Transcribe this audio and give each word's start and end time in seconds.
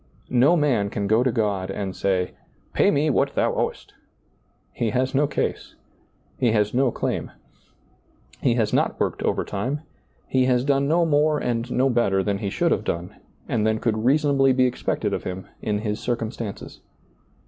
No 0.31 0.57
man 0.57 0.89
can 0.89 1.05
go 1.05 1.21
to 1.21 1.31
God 1.31 1.69
and 1.69 1.95
say," 1.95 2.31
Pay 2.73 2.89
me 2.89 3.11
what 3.11 3.35
Thou 3.35 3.53
owest." 3.53 3.93
He 4.73 4.89
has 4.89 5.13
no 5.13 5.27
case, 5.27 5.75
he 6.39 6.53
has 6.53 6.73
no 6.73 6.89
claim; 6.89 7.29
he 8.41 8.55
has 8.55 8.73
not 8.73 8.99
worked 8.99 9.19
^lailizccbvGoOgle 9.19 9.19
THE 9.21 9.27
UNPROFITABLE 9.29 9.43
SERVANT 9.45 9.69
6s 9.69 9.69
overtime, 9.69 9.81
he 10.27 10.45
has 10.45 10.65
done 10.65 10.87
no 10.87 11.05
more 11.05 11.37
and 11.37 11.71
no 11.71 11.91
better 11.91 12.23
than 12.23 12.39
he 12.39 12.49
should 12.49 12.71
have 12.71 12.83
done, 12.83 13.13
and 13.47 13.67
than 13.67 13.77
could 13.77 14.03
reason 14.03 14.31
ably 14.37 14.53
be 14.53 14.65
expected 14.65 15.13
of 15.13 15.23
him, 15.23 15.45
in 15.61 15.77
his 15.81 15.99
circumstances. 15.99 16.79